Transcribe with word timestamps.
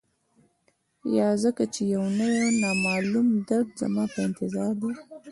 یا 1.17 1.29
ځکه 1.43 1.63
چي 1.73 1.81
یو 1.93 2.03
نوی، 2.19 2.47
نامعلوم 2.63 3.27
درد 3.49 3.69
زما 3.81 4.03
په 4.13 4.19
انتظار 4.27 4.71
دی 4.81 4.91